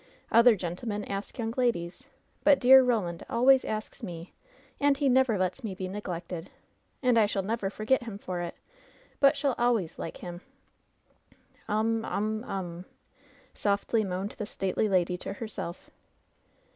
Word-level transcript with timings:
Other 0.31 0.55
gentlemen 0.55 1.03
ask 1.05 1.37
young 1.37 1.53
ladies; 1.57 2.07
but 2.43 2.57
dear 2.59 2.81
Roland 2.81 3.23
always 3.29 3.63
asks 3.63 4.01
me, 4.01 4.33
and 4.79 4.97
he 4.97 5.07
never 5.07 5.37
lets 5.37 5.63
me 5.63 5.75
be 5.75 5.87
neglected. 5.87 6.49
And 7.03 7.19
I 7.19 7.27
shall 7.27 7.43
never 7.43 7.69
forget 7.69 8.01
him 8.01 8.17
for 8.17 8.41
it, 8.41 8.55
but 9.19 9.37
shall 9.37 9.53
always 9.59 9.99
like 9.99 10.17
him.'' 10.17 10.41
"TJm, 11.69 12.03
um, 12.03 12.43
um!" 12.45 12.85
softly 13.53 14.03
moaned 14.03 14.31
the 14.39 14.47
stately 14.47 14.89
lady 14.89 15.17
to 15.19 15.33
her 15.33 15.47
self. 15.47 15.91